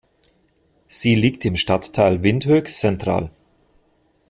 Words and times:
Sie 0.87 1.13
liegt 1.13 1.45
im 1.45 1.55
Stadtteil 1.55 2.23
Windhoek-Central. 2.23 3.29